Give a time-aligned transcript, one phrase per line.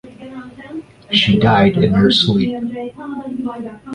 [1.11, 2.57] She died in her sleep.